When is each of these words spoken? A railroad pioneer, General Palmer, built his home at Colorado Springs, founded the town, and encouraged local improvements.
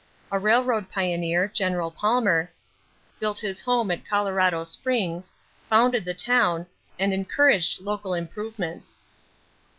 A 0.31 0.39
railroad 0.39 0.89
pioneer, 0.89 1.47
General 1.47 1.91
Palmer, 1.91 2.49
built 3.19 3.37
his 3.37 3.61
home 3.61 3.91
at 3.91 4.03
Colorado 4.03 4.63
Springs, 4.63 5.31
founded 5.69 6.05
the 6.05 6.15
town, 6.15 6.65
and 6.97 7.13
encouraged 7.13 7.79
local 7.81 8.15
improvements. 8.15 8.97